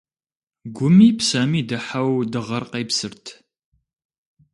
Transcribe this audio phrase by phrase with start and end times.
[0.75, 3.25] Гуми псэми дыхьэу дыгъэр къепсырт.